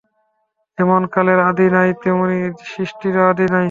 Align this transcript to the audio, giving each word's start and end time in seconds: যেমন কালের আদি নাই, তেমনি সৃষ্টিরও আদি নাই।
যেমন 0.77 1.01
কালের 1.13 1.39
আদি 1.49 1.67
নাই, 1.69 1.89
তেমনি 2.03 2.39
সৃষ্টিরও 2.71 3.23
আদি 3.31 3.45
নাই। 3.45 3.59